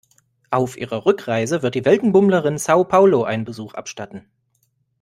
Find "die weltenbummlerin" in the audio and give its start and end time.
1.75-2.57